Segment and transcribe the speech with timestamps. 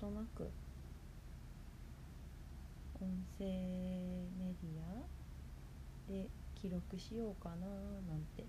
[0.00, 0.50] となく
[3.00, 8.44] 音声メディアで記録しようかななんて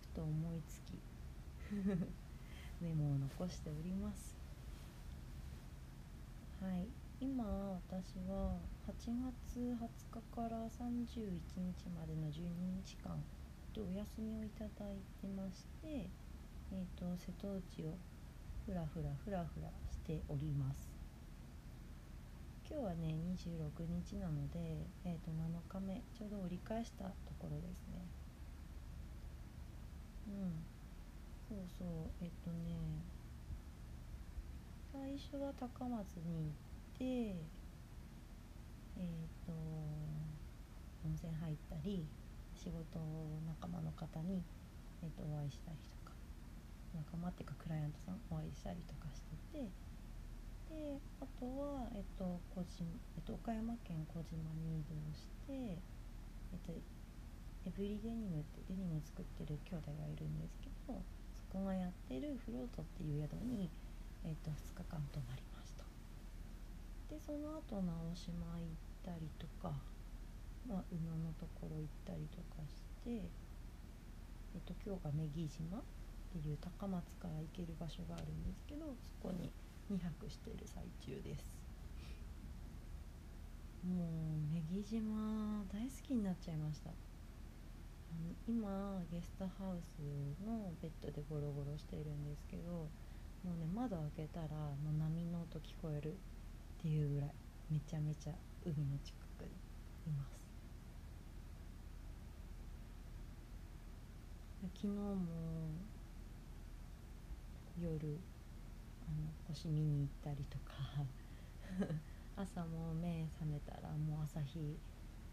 [0.00, 0.98] ふと思いつき
[2.80, 4.36] メモを残しております
[6.62, 6.88] はい
[7.20, 8.56] 今私は
[8.88, 8.92] 8
[9.48, 12.40] 月20日から31日までの12
[12.84, 13.22] 日間
[13.76, 16.08] お休みをいただいてまして、
[16.72, 17.98] えーと、瀬戸内を
[18.64, 20.95] ふらふらふらふらしております
[22.68, 24.58] 今日はね26日なので、
[25.04, 28.02] えー、と7日目ちょうど折り返したところですね。
[30.26, 30.66] うん。
[31.48, 31.88] そうそう。
[32.20, 32.74] えっとね
[34.92, 37.04] 最初は高松に行って
[38.98, 39.52] えっ、ー、と
[41.06, 42.04] 温泉入ったり
[42.56, 42.98] 仕事
[43.46, 44.42] 仲間の方に、
[45.04, 46.16] えー、とお会いしたりとか。
[46.96, 49.85] 仲間っていうかクライアントさんお会いしたりとかしてて
[50.68, 52.86] であとは、えっと小島
[53.16, 56.72] えっと、岡山県小島に移動して、えっと、
[57.66, 61.02] エブリデニムってデニムを作ってる兄弟がいるんですけど
[61.34, 63.70] そこがやってるフロートっていう宿に、
[64.24, 65.84] えっと、2日間泊まりました。
[67.10, 68.70] でその後直島行っ
[69.04, 69.72] たりとか
[70.68, 75.82] まあ、宇野のところ行ったりとかして、えっと、今日が女木島っ
[76.34, 79.50] ていう高松から行ける場所があるんですけどそこに
[79.90, 81.56] 2泊している最中です。
[83.86, 84.06] もう
[84.52, 86.90] 女木島大好きになっちゃいました。
[88.48, 90.00] 今ゲストハウス
[90.44, 92.88] のベッドでゴロゴロしているんですけども
[93.54, 94.48] うね窓開けたら
[94.82, 96.16] もう波の音聞こえるっ
[96.80, 97.30] ていうぐらい
[97.70, 98.32] めちゃめちゃ
[98.64, 99.48] 海の近くに
[100.06, 100.36] います。
[104.74, 105.16] 昨日も
[107.80, 108.18] 夜
[109.12, 110.74] の星見に行ったりとか。
[112.36, 114.78] 朝も目覚めたらもう朝日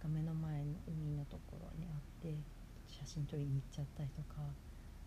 [0.02, 2.34] が目の前の海のところにあって
[2.88, 4.42] 写真撮りに行っちゃったりとか。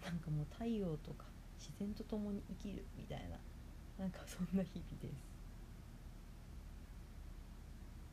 [0.07, 1.27] なんかもう太陽とか
[1.59, 3.39] 自然と共に生きるみたいな。
[3.99, 5.37] なんかそんな日々です。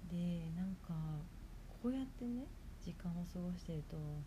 [0.09, 0.93] でなんか
[1.81, 2.45] こうやってね
[2.79, 4.23] 時間を過ごしてると本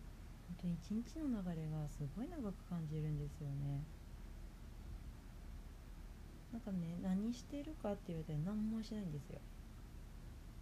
[0.61, 3.83] 当に一日の流れがすごい長く感じるんですよね。
[6.51, 9.39] なんかね何してるかって言われて何もしないんですよ。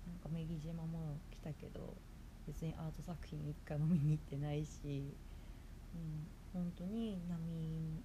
[0.07, 1.94] なんか女木島も来たけど
[2.47, 5.16] 別にアート作品一回も見に行ってないし、
[5.95, 8.03] うん、本当に波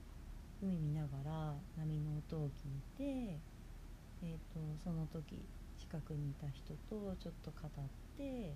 [0.62, 3.38] 海見ながら波の音を聞いて、
[4.22, 5.44] えーと、その時
[5.78, 7.70] 近くにいた人とちょっと語っ
[8.16, 8.54] て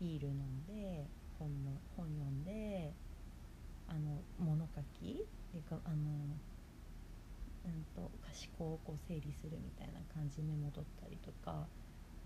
[0.00, 1.06] ビール飲んで
[1.38, 2.92] 本の本読んで
[3.88, 5.26] あの物書き？
[5.52, 5.96] でかあの
[7.64, 8.10] うんと思
[8.58, 11.66] 考をこう整理するみたいな感じメモ取ったりとか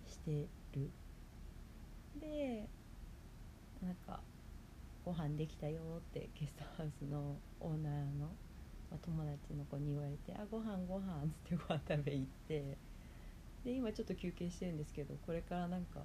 [0.06, 0.91] してる。
[2.21, 2.69] で
[3.83, 4.21] なんか
[5.05, 8.28] ご飯できたよってゲストハウスのオーナーの、
[8.91, 12.78] ま、友達の子に言われて「あご飯ご飯っつってご飯食べ行って。
[13.65, 16.01] で今ちょっと休憩してるんですけどこれからなんか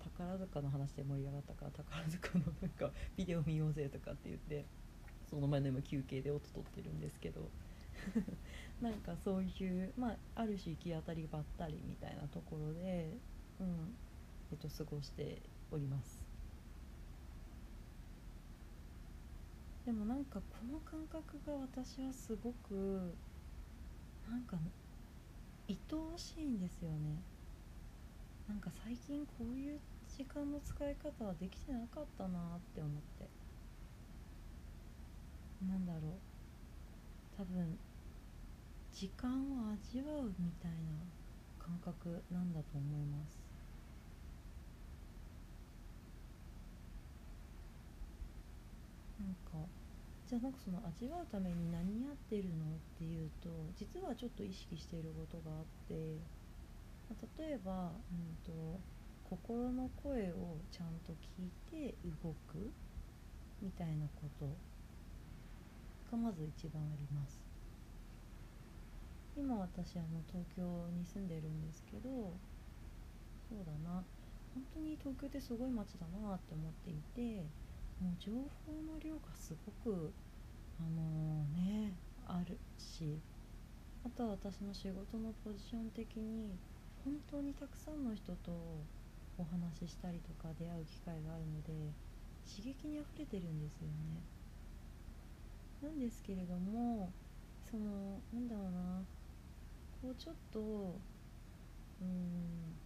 [0.00, 4.66] 宝塚の話で盛り上がったから宝塚のなんかビデオ見ようぜとかって言って
[5.30, 7.50] その前の今休憩で音取ってるんですけど。
[8.80, 13.16] なんかそういうまあある種行き当たりばったりみたいなところで、
[13.60, 13.94] うん
[14.50, 16.22] えっと、過ごしております。
[19.84, 23.14] でもなんかこの感覚が私はすごく
[24.28, 24.58] なんか
[25.68, 27.22] 愛おしいんですよね。
[28.48, 33.28] なんか最近こういう時間の使い方はできてなかったなって思って。
[35.66, 36.38] なんだろう。
[37.36, 37.78] 多分
[38.98, 40.98] 時間を味わうみたいな
[41.56, 43.38] 感覚なんだと思います。
[49.20, 49.68] なんか
[50.26, 53.48] じゃあなんかその味わうために何やってるのっていうと
[53.78, 56.18] 実はちょっと意識していることがあって
[57.38, 58.80] 例えば、うんと、
[59.30, 62.74] 心の声をちゃんと聞いて動く
[63.62, 64.46] みたいなこと
[66.10, 67.47] がまず一番あります。
[69.48, 70.60] 今私あの東京
[70.92, 72.36] に住んでるんですけど
[73.48, 74.04] そうだな。
[74.52, 77.48] 本当に東京ってすごい街だなって思っていて
[77.98, 78.32] もう情
[78.68, 80.12] 報の量がすごく
[80.78, 81.96] あのー、ね
[82.26, 83.16] あるし
[84.04, 86.52] あとは私の仕事のポジション的に
[87.02, 88.52] 本当にたくさんの人と
[89.38, 91.72] お話ししたりとか出会う機会があるので
[92.44, 94.20] 刺激にあふれてるんですよね。
[95.80, 97.08] なんですけれども
[97.64, 99.17] そのなんだろうな。
[100.00, 102.78] こうちょっとうん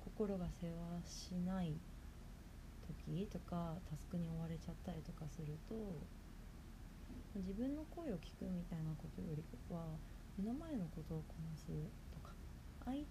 [0.00, 1.74] 心が世話しない
[3.06, 5.74] 時とかタスクに追われちゃったりとかすると
[7.36, 9.84] 自分の声を聞くみたいなことよりは
[10.38, 11.66] 目の前のことをこなす
[12.14, 12.32] とか
[12.86, 13.04] 相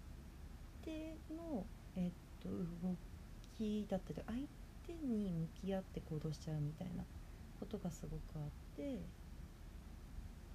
[0.82, 1.66] 手の、
[1.96, 2.12] えっ
[2.42, 2.96] と、動
[3.58, 4.48] きだったり相
[4.88, 7.04] 手に向き合って行動しちゃうみたいな
[7.60, 9.00] ことがすごくあって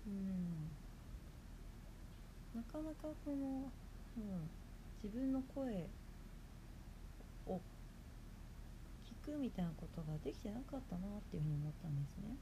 [0.06, 0.79] うん。
[2.54, 3.70] なかなかこの、
[4.16, 4.50] うん、
[5.02, 5.86] 自分の声
[7.46, 7.60] を
[9.06, 12.36] 聞くみたいなことができてなかったなっていうふうに思ったんですね。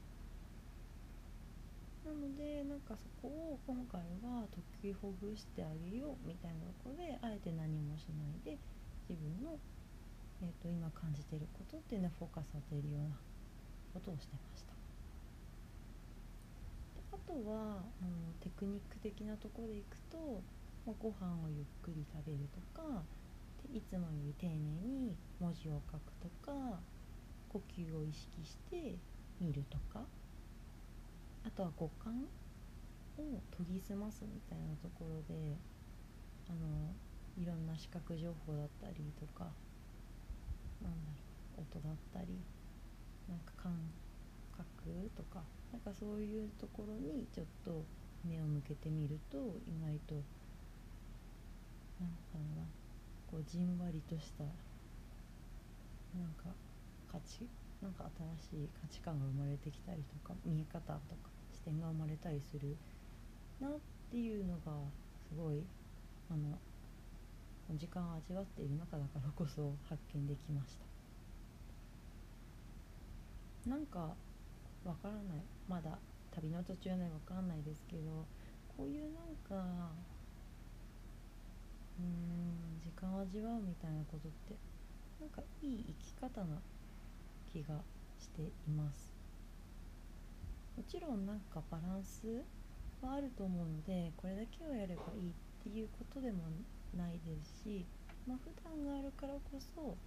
[2.05, 4.47] なのでなんかそこを今回は
[4.81, 8.57] 解きほぐしてあげようみたいなところであえて何もしないで
[9.07, 9.59] 自分の、
[10.41, 13.15] えーと、今感じていることっていうのはフォーカス当てるような
[13.93, 14.78] ことをしてました。
[17.29, 20.41] あとはあのテクニック的なところでいくと、
[20.85, 23.03] まあ、ご飯をゆっくり食べるとか
[23.71, 26.79] いつもより丁寧に文字を書くとか
[27.49, 28.97] 呼吸を意識して
[29.39, 30.01] 見るとか
[31.45, 32.13] あとは五感
[33.19, 33.21] を
[33.55, 35.55] 研ぎ澄ますみたいなところで
[36.49, 36.95] あの
[37.37, 39.45] いろんな視覚情報だったりとか
[40.81, 42.39] なんだろう音だったり
[43.27, 43.73] なんか感
[44.59, 45.41] 覚とか
[45.71, 47.83] なんかそういうところにちょっと
[48.27, 50.15] 目を向けてみると意外と
[51.99, 52.63] なんだろうな
[53.31, 56.51] こうじんわりとしたなんか
[57.11, 57.47] 価値
[57.81, 58.09] なんか
[58.51, 62.75] 新しい価値観が生まれてきたりとか見え方とか視点が生まれたりする
[63.61, 63.71] なっ
[64.11, 64.73] ていうのが
[65.29, 65.63] すごい
[66.29, 66.57] あの
[67.77, 70.75] 時間を味わっている中だからこそ発見できまし
[73.65, 73.69] た。
[73.69, 74.15] なんか
[74.85, 75.43] わからない。
[75.67, 75.97] まだ
[76.31, 78.25] 旅の途中でわからないですけど
[78.77, 79.91] こういうなんか
[81.99, 84.55] うーん時間を味わうみたいなことって
[85.19, 86.57] なんかいい生き方な
[87.51, 87.81] 気が
[88.19, 89.11] しています。
[90.77, 92.41] もちろんなんかバランス
[93.01, 96.43] はあると思うのでこれだけをやればいいっていうことでも
[96.95, 97.85] ないですし
[98.25, 99.97] まあ普段があるからこそ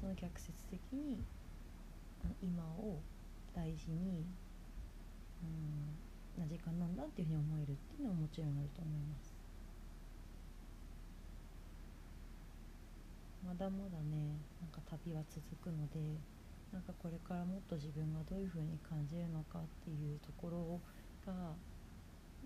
[0.00, 1.16] その逆説的に
[2.42, 3.00] 今を
[3.54, 4.24] 大事に
[5.42, 9.34] うんな時間なんだっていうふうに思えるっていうのはもちろんあると思います。
[13.44, 15.98] まだまだねなんか旅は続くので
[16.72, 20.80] なんかこれからもっと自分がどういう風に感じるのかっていうところ
[21.26, 21.32] が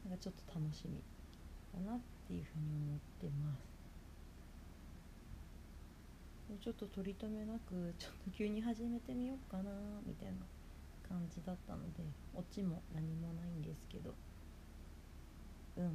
[0.08, 0.98] なんかちょっと楽しみ
[1.72, 3.76] だなっていう風に思ってます。
[6.60, 9.70] ちょっと取り留めなくちょっと急に始めてみようかな
[10.06, 10.55] みたいな。
[11.08, 12.04] 感じだったので
[12.34, 14.14] オチも何もないんですけど。
[15.76, 15.84] うん。
[15.84, 15.94] なん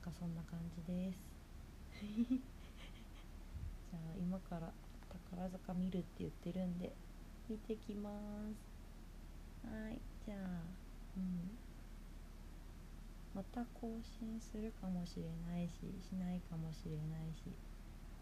[0.00, 1.18] かそんな感じです。
[2.30, 4.72] じゃあ今から
[5.28, 6.94] 宝塚見るって言ってるんで
[7.48, 8.10] 見てきま
[8.52, 9.66] す。
[9.66, 10.38] はいじゃあ。
[11.16, 11.56] うん。
[13.36, 15.72] また更新するかもしれないし
[16.08, 17.52] しないかもしれないし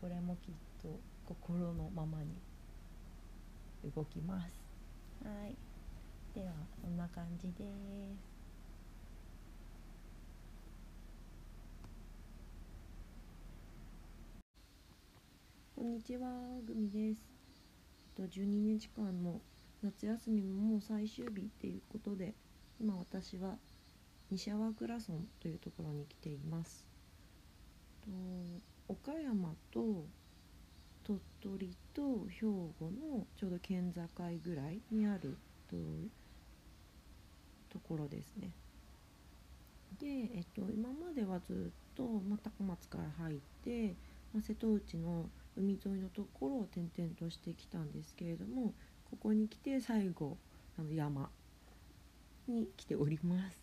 [0.01, 2.35] これもきっと心のままに
[3.95, 4.64] 動きます
[5.23, 5.57] はい
[6.35, 6.53] では
[6.83, 7.65] こんな感じで
[8.17, 8.35] す
[15.77, 16.29] こんにちは、
[16.67, 17.21] グミです。
[18.17, 19.43] と12日間の
[19.83, 22.35] 夏休みももう最終日っていうことで、
[22.81, 23.59] 今私は
[24.31, 26.87] 西粟倉村というところに来ています。
[28.01, 28.11] と
[28.89, 30.07] 岡山と
[31.05, 32.41] 鳥取と兵
[32.79, 34.03] 庫のちょうど県境
[34.43, 35.37] ぐらいにある
[35.71, 35.77] と
[37.71, 38.51] ところですね。
[40.01, 43.95] で、えっと、今まではずっと、ま高松から入って、
[44.33, 48.75] ま瀬戸内の海沿いのところを転々としてきたんですけれども
[49.11, 50.37] ここに来て最後
[50.79, 51.31] あの山
[52.49, 53.59] に来ております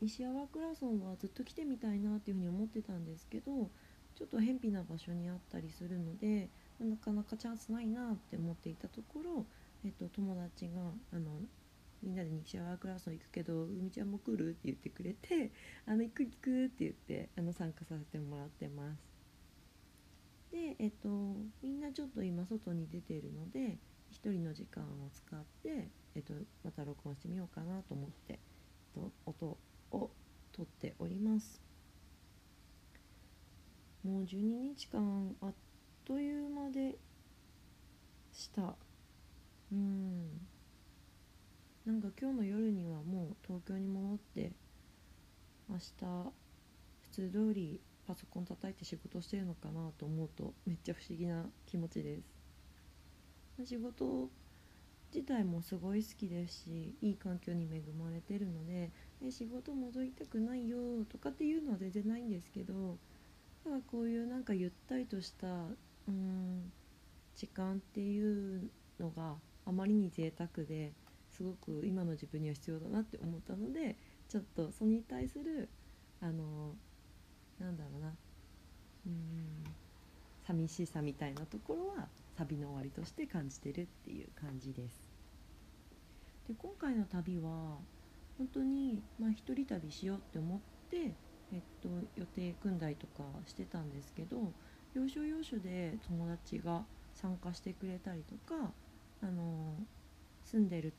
[0.00, 3.70] 西粟倉村はずっと来てみたいなっていうふうに思ってたんですけど
[4.18, 6.48] ちょっと偏僻な場所にあったりするので
[6.80, 9.46] なかなかチャンスないなって思っていたところ、
[9.84, 10.80] えっと、友達が
[11.12, 11.30] あの
[12.02, 14.50] みんなで西粟倉村行くけど海ちゃんも来る？
[14.50, 15.52] って言ってくれて
[15.86, 19.18] あの行く行くって言ってあの参加させてもらってます。
[20.50, 21.08] で、えっと、
[21.62, 23.78] みんなちょっと今外に出ているので
[24.12, 26.32] 1人の時間を使って、えっと、
[26.64, 28.38] また録音してみようかなと思って、えっ
[28.94, 29.58] と、音
[29.92, 30.10] を
[30.52, 31.60] 取っております
[34.04, 34.42] もう12
[34.76, 35.54] 日間あっ
[36.04, 36.98] という間で
[38.30, 38.74] した。
[39.72, 40.28] うん。
[41.86, 44.52] なんか今日の夜にはもう東京に戻って
[45.70, 45.82] 明日
[47.00, 52.20] 普通通りパソコン叩いて仕事してるのかなと思うとめっちゃ不思議な気持ちで
[53.58, 53.66] す。
[53.66, 54.28] 仕事
[55.14, 58.90] 自体もすごい好きですしいい環境に恵まれてるので
[59.24, 60.76] え仕事戻りたくないよ
[61.10, 62.98] とかっていうのは全然ないんですけど
[63.68, 66.72] ただこういうなんかゆったりとしたうん
[67.36, 69.34] 時間っていうのが
[69.66, 70.92] あまりに贅沢で
[71.30, 73.96] すごく今の自分には必要だなって思ったので
[74.26, 75.68] ちょっとそれに対する
[76.22, 76.72] あの
[77.60, 78.08] なんだろうな
[79.06, 79.64] うん
[80.46, 82.08] 寂しさみたいなところは
[82.38, 85.10] 旅の終わりとして感じてるっていう感じです。
[86.48, 87.76] で今回の旅は
[88.38, 90.58] 本当に、まあ、一人旅しようって思っ
[90.88, 91.12] て、
[91.52, 94.52] えっと、予定組んだりとかしてたんですけど
[94.94, 98.72] 要所要所で友達が参加してくれたりとか
[99.22, 99.74] あの
[100.44, 100.94] 住んでる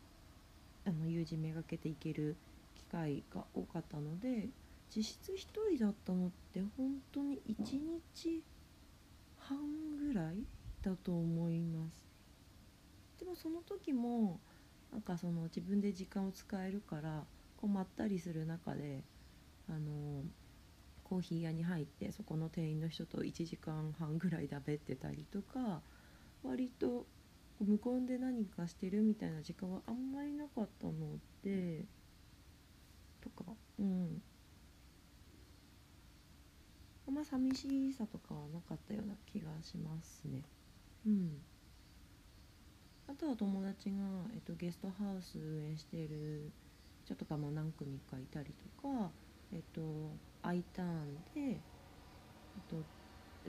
[0.86, 2.36] あの友人めがけて行ける
[2.75, 4.50] 機会が多かったので
[4.96, 7.79] 実質1人だったのって本当に1
[8.13, 8.44] 日
[9.38, 9.58] 半
[9.98, 10.44] ぐらい
[10.82, 12.08] だと思います。
[13.20, 14.39] でもその時も
[14.91, 17.24] なんかその自分で時間を使えるから
[17.58, 19.03] こうまったりする中で
[19.68, 20.24] あの
[21.10, 25.82] コーヒー屋に入ってそこの店員の人と1時間半ぐらいだべってたりとか
[26.44, 27.08] 割と
[27.60, 31.86] 無言で何かしてるみたいな時間はあんまりなかったので
[33.22, 33.46] とか
[33.78, 34.22] うん。
[37.08, 40.44] あんま寂しさとかはなかったような気がしますね。
[41.06, 41.44] うん。
[43.08, 43.98] あとは友達が、
[44.34, 46.54] えっと、ゲストハウス運営している
[47.04, 49.12] 人とかも何組かいたりとか
[49.51, 51.62] えっと I ターンで、
[52.67, 52.86] と、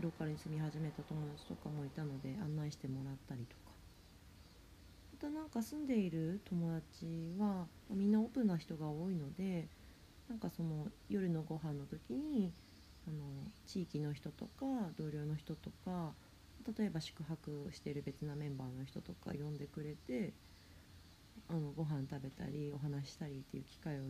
[0.01, 3.71] ローカルに住み始めた友達とかもいたので案内してもらったりとか。
[5.13, 9.69] またなんか住んでいる友達はみんなオープンな人が多いので
[10.29, 12.55] なんかその夜のご飯の時に
[13.07, 16.15] あの地域の人とか同僚の人とか
[16.79, 20.33] 例えば宿泊してる別なメンバーの人とか呼んでくれて
[21.49, 24.05] あのご飯食べたりお話ししたりっていう機会を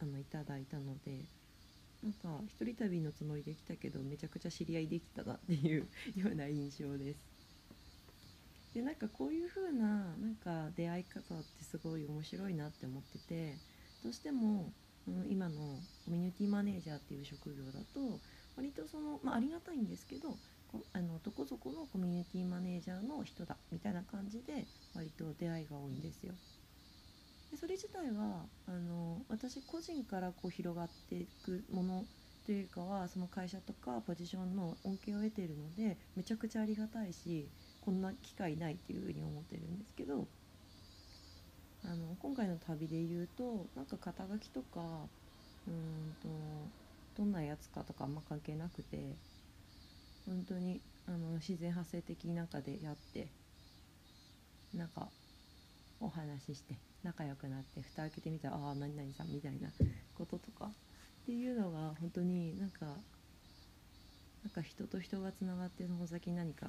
[0.00, 1.24] あのいただいたので
[2.02, 7.20] なんか一人旅のつもりで来たけどめちゃくちゃ知り合いできたなっていうような印象です。
[8.74, 13.54] でなんかこういう風ななんか出会い方ってすごい面白いなって思ってて
[14.02, 14.72] どうしても、
[15.08, 18.20] うん、今のコミュニティマネージャーっていう職業だと
[18.56, 20.38] 割とその、まあ、ありがたいんですけど
[20.92, 26.34] あのどこそこのコミュニティマネージャーの人だみたいな感じで割と出会いが多いんですよ。
[27.50, 32.04] でそれ自体はあの私個人からこう広がっていくもの
[32.46, 40.28] というかはその会社とかポジションの恩恵を得ているのでめちゃくちゃありがたいしこんな機会ないっていうふうに思ってるんですけど
[41.84, 45.08] あの今回の旅で言うとなんか肩書きとか
[45.66, 46.28] うんと
[47.16, 49.18] どんなやつかとかあんま関係なくて
[50.26, 53.26] 本当にあの自然発生的中でやって
[54.72, 55.08] なんか
[56.00, 59.68] お話しして仲良くなって蓋開けてみたらああ何々さんみたいな
[60.14, 60.72] こととかっ
[61.26, 62.86] ていうのが本当になんか
[64.42, 66.68] なんか人と人がつながってその先何か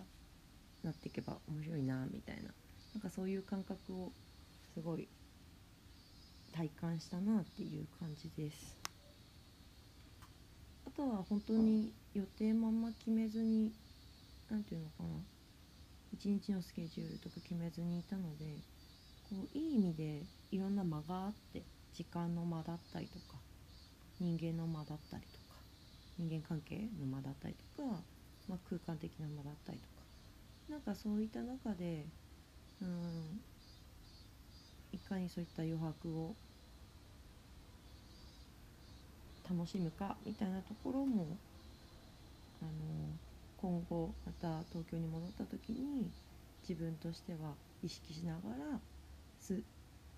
[0.84, 2.44] なっていけば面白いなみたいな
[2.94, 4.12] なんかそういう感覚を
[4.74, 5.08] すごい
[6.54, 8.78] 体感したなっていう感じです。
[10.86, 13.72] あとは本当に予定まんま決めずに
[14.50, 15.10] 何て言うのかな
[16.14, 18.46] 一日のスケジュールとか決めずにいたので
[19.32, 23.38] こういい意味でいろんな間があって時間の間だったりとか
[24.20, 25.56] 人間の間だったりとか
[26.18, 28.04] 人間関係の間だったりとか、
[28.50, 30.04] まあ、空間的な間だったりとか
[30.70, 32.06] なんかそういった中で
[32.82, 33.40] うん
[34.92, 36.36] いかにそういった余白を
[39.50, 41.38] 楽しむかみたいなところも
[42.62, 42.72] あの
[43.56, 46.12] 今後また東京に戻った時に
[46.68, 48.82] 自分としては意識しながら
[49.48, 49.54] 過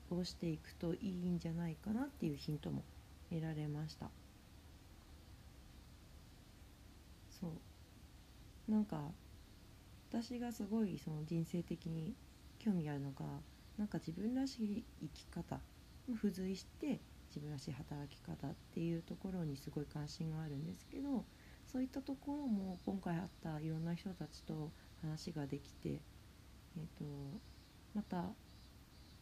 [0.09, 2.85] ごしていくといいんじゃないかなっていうヒントも
[3.29, 4.11] 得られました。
[7.29, 7.47] そ
[8.67, 8.71] う。
[8.71, 9.15] なんか
[10.09, 12.17] 私がすごいその人生的に
[12.59, 13.43] 興味あるのが
[13.77, 15.63] なんか自分らしい生き方
[16.07, 21.27] 付随して自分らしい働き方っていうところにすごい関心があるんですけど
[21.65, 26.03] そういったところも今回あったいろんな人たちと話ができて、
[26.75, 27.41] えーと、
[27.93, 28.35] また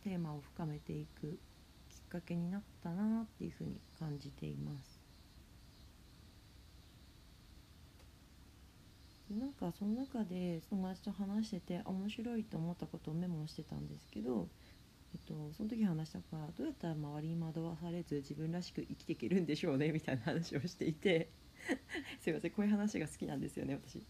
[0.03, 1.39] テーマを深めていく
[1.89, 5.01] きっかけになったなっていうふうに感じています。
[9.29, 14.49] なんかその中で友達と話してて面白いと思ったことをメモしてたんですけど
[15.13, 21.29] えっと、その時話したからどうやったら周りに惑わされず自分らしく生きていけるんでしょうねみたいな話をしていて
[22.21, 24.01] すいませんこういう話が好きなんですよね私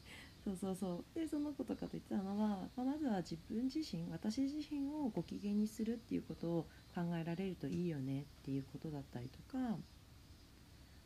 [0.44, 1.16] そうそうそう。
[1.16, 9.78] でその子とかと言ってたのは、まあ、まずは自分自身私自身をご機嫌にするっていうことを考えられるといいよねっていうことだったりとか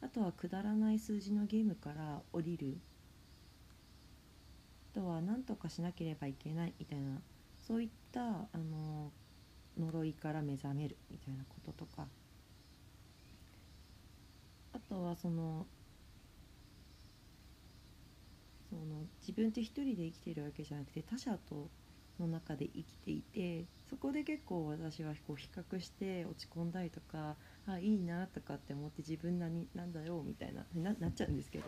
[0.01, 2.81] あとはくだらない数字のゲームから降りる。
[4.91, 7.21] あとは何とかしなければいけないみたいな
[7.57, 9.11] そういったあの
[9.77, 12.07] 呪いから目覚めるみたいなこととか。
[14.73, 15.67] あとはその
[18.75, 21.69] その自分って一人で生きてるわけじゃなくて他者と
[22.19, 27.35] の中で生きていてそこで結構私はこう比較して落ち込んだりとか
[27.67, 31.65] あいいなとかって思って自分なになんだよみたいなななっちゃうんですけど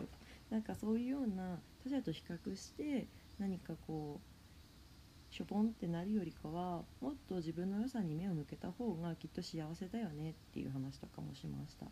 [0.50, 3.06] なんかそういうような他者と比較して
[3.38, 11.86] 何かこうしょぼんってなるよりかはもっと自分の良さに目を向けた方がきっと幸せだよねっていう話とかもしました。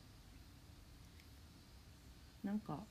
[2.42, 2.85] なんか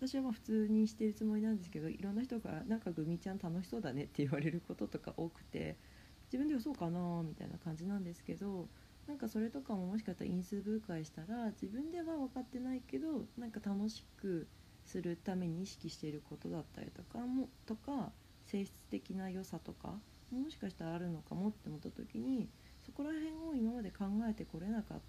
[0.00, 5.76] 私はまあ普通にしてるつもりなんですけどいろんな人から「なんかグミちゃん楽しそうだね」って言われることとか多くて
[6.24, 8.70] 自分ではそうかなみたいな感じなんですけど
[9.06, 14.48] なんかそれとかももしかしたら因数分解したら自分では分かってないけどなんか楽しく
[14.86, 18.14] するために意識していることだったりとかもとか
[18.46, 22.48] 性質的な良さとかもしかしたらあるのかもって思った時に
[22.86, 25.02] そこら辺を今まで考えてこれなかっ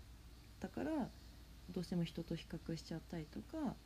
[0.60, 1.10] たから
[1.70, 3.78] どうしても人と比較しちゃったりとか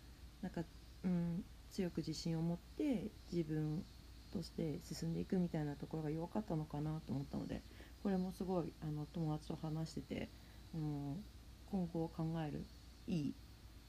[0.42, 0.64] なんか、
[1.06, 3.86] うん、強く自信を持って自分
[4.34, 7.62] として進んでいくみたいなところが弱かったのかなと思ったので
[8.04, 10.30] これもすごいあの友達と話してて、
[10.74, 11.24] うん、
[11.72, 12.66] 今後を考える
[13.08, 13.34] いい、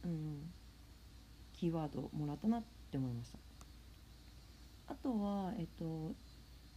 [0.04, 0.52] うん、
[1.54, 3.38] キーワードをもらったなって思いました。
[4.88, 6.14] あとは、えっと、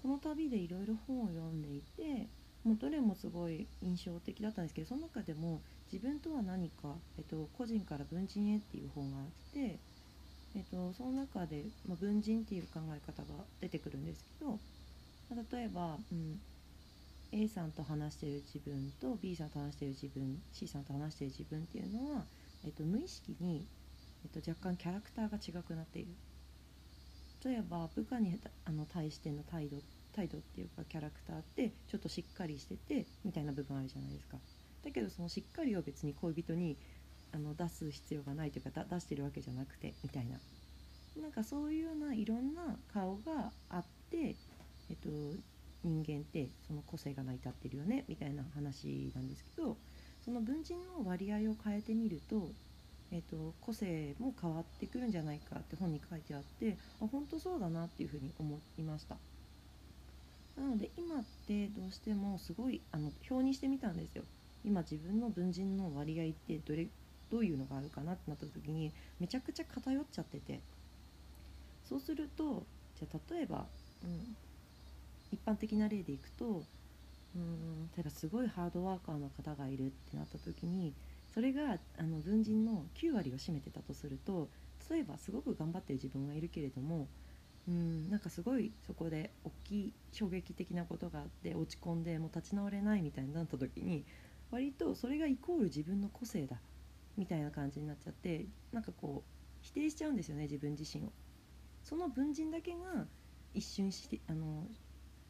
[0.02, 2.28] この旅でいろいろ本を読んでいて
[2.64, 9.80] もうどれもすごい印象的だったんですけどその中でも自分とは何か、えっと、個人から文人へっていう本があって
[10.56, 14.52] えっと、その中で、まあ、文人っていう考え方が出てくるんですけど、
[15.30, 16.40] まあ、例えば、うん、
[17.32, 22.24] A さんと話している自分と B さんと話している自分 C さんと話している自分っていうのは、
[22.66, 23.68] えっと、無意識に、
[24.24, 26.10] えっと、若干キャラクターが違くなっている。
[27.46, 29.78] 例えば部下にあの対しての態度
[30.14, 34.38] 態度っていうかキャラクターってちょっとしっかりしててみたいな部分あるじゃないですか。
[34.84, 36.78] だけどそのしっかりを別に恋人に
[37.34, 40.38] あの出す必要がないというか出してるわけじゃなくてみたいな
[41.22, 44.36] なんかそういうようないろんな顔があって、
[44.90, 45.10] えっと、
[45.84, 49.76] 人間ってその個性が成り立ってるよねみたいな話なんですけど
[50.24, 52.50] その文人の割合を変えてみると、
[53.12, 59.18] えっと、個性も変わってくるんじゃないかって本に書いてあってあ本当そうだなっていうふうに思いました。
[60.58, 64.24] なので今ってどうしてもすごいあの表にしてみたんですよ。
[64.66, 66.88] 今自分の文人の割合ってどれ
[67.30, 70.62] どういうのがあるかなってなった時にめちゃくちゃ偏っちゃってて。
[71.90, 72.68] そうすると
[73.00, 73.66] じゃあ例えば、
[74.04, 74.36] うん、
[75.32, 76.64] 一般的な例でいくと
[77.36, 80.94] うん例えばすごいハードワーカーの方がいるってなった時に
[81.34, 84.50] それがあの文人の9割を占めてたとすると
[84.90, 87.08] 例えばすごく頑張ってる自分がいるけれども
[87.68, 94.06] うんなんかすごいそこで大きい衝撃的なことがあって落ち込んでもう立ち直れないみたいになった時に
[94.52, 96.58] 割とそれがイコール自分の個性だ。
[97.20, 99.30] みたいな感じになっちゃってなんかこう
[99.62, 101.12] 否定しちゃうんですよね自分自身を。
[101.84, 103.06] その文人だけが
[103.54, 104.68] 一瞬してあの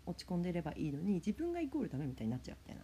[0.06, 2.84] 落ち込んでればいいのに自分がイコールダメみたいになっちゃうみたいな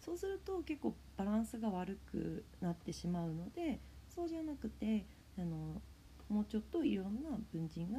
[0.00, 3.80] そうすると結構バランスが悪くなってしまうので
[4.14, 5.06] そうじゃなくて
[5.38, 5.80] あの
[6.28, 7.98] もうちょっといろんな文人が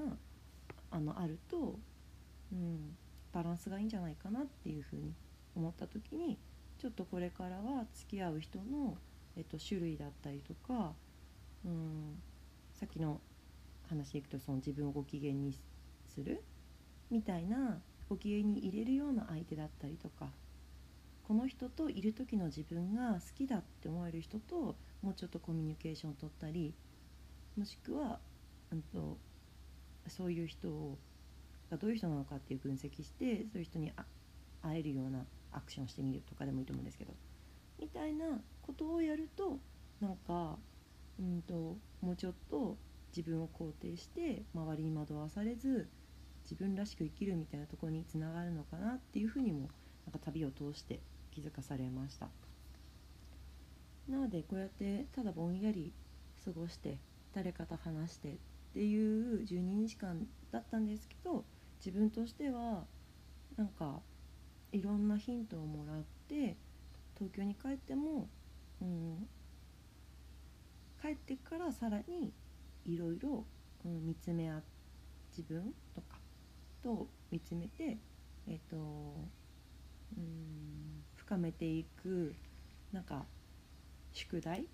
[0.92, 1.80] あのあると、
[2.52, 2.96] うん、
[3.32, 5.14] バランスがいいんじゃないかなっていうふうに
[5.56, 6.38] 思った時に
[6.78, 8.98] ちょっとこれからは付き合う人の
[9.38, 10.94] えっと、種類だったりとか、
[11.66, 12.22] うん、
[12.74, 13.20] さっきの
[13.90, 15.54] 話でいくとその自分をご機嫌に
[16.08, 16.44] する
[17.12, 20.30] みたいなご機嫌に入れるような相手だったりとか
[21.28, 26.74] この人といる時の自分が好きだって思える人ともうちょっとコミュニケーションを取ったり
[27.58, 28.20] もしくは、
[28.72, 29.18] うんと、
[30.08, 30.98] そういう人
[31.72, 33.92] がどういう人なのかっていう分析してそういう人に
[34.62, 37.14] 会えるようなアクションをしてみるとかでもいいと思うんですけど。
[37.80, 38.26] みたいな
[38.62, 39.60] ことをやると
[40.02, 40.58] なんか
[41.20, 42.78] うんともうちょっと
[43.16, 45.88] 自分を肯定して周りに惑わされず
[46.44, 49.70] 自分らしく生きるみたいなところにつながるのかなっていうふうにも
[50.06, 51.00] なんか旅を通して
[51.32, 52.30] 気づかされました。
[54.08, 55.92] なのでこうやってただぼんやり
[56.44, 57.00] 過ごして
[57.34, 58.34] 誰かと話してっ
[58.74, 61.44] ていう12日間だったんですけど
[61.84, 62.86] 自分としては
[63.58, 64.02] なんか
[64.72, 66.56] いろんなヒントをもらって
[67.16, 68.28] 東京に帰っても、
[68.82, 69.28] うん、
[71.02, 72.34] 帰ってからさらに
[72.86, 73.46] いろいろ、
[73.84, 74.62] 見つめ合
[75.30, 76.18] 自分とか
[76.82, 77.98] と見つめて
[78.48, 82.34] えっ、とうん深めていく
[82.92, 83.26] なんか
[84.14, 84.68] 宿題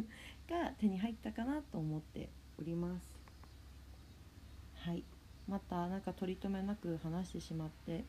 [0.50, 3.06] が手に入ったかなと思っております。
[4.74, 5.04] はい。
[5.46, 8.04] またなんか取り留めなく話してしまって。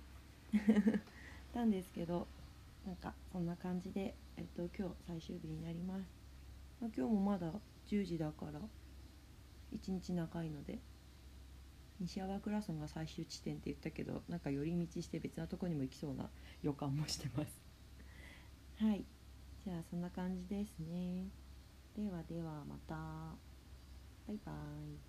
[1.54, 2.28] たんですけど。
[2.86, 6.02] なんかそんな感じで、えっと、今日最終日になります、
[6.82, 7.52] まあ、今日もまだ
[7.88, 8.60] 10時だから
[9.74, 10.80] 1日長いので
[12.00, 16.30] 西粟倉村が最終地点って言ったけどなんか寄り道して別なとこにも行きそうな
[16.64, 17.62] 予感もしてます。
[18.80, 19.04] はい。
[19.66, 21.28] じゃあそんな感じですね。
[21.96, 22.96] ではではまた。
[24.28, 25.09] バイバーイ。